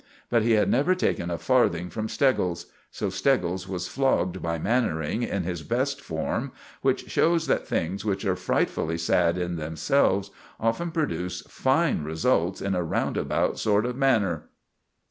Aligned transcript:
But 0.31 0.41
he 0.41 0.53
had 0.53 0.67
never 0.67 0.95
taken 0.95 1.29
a 1.29 1.37
farthing 1.37 1.91
from 1.91 2.09
Steggles. 2.09 2.65
So 2.89 3.11
Steggles 3.11 3.67
was 3.67 3.87
flogged 3.87 4.41
by 4.41 4.57
Mannering 4.57 5.21
in 5.21 5.43
his 5.43 5.61
best 5.61 6.01
form; 6.01 6.53
which 6.81 7.11
shows 7.11 7.45
that 7.45 7.67
things 7.67 8.03
which 8.03 8.25
are 8.25 8.35
frightfully 8.35 8.97
sad 8.97 9.37
in 9.37 9.57
themselves 9.57 10.31
often 10.59 10.89
produce 10.89 11.41
fine 11.41 12.03
results 12.03 12.61
in 12.61 12.73
a 12.73 12.81
roundabout 12.81 13.59
sort 13.59 13.85
of 13.85 13.95
manner. 13.95 14.49